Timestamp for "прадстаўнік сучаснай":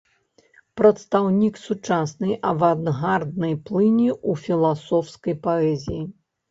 0.79-2.33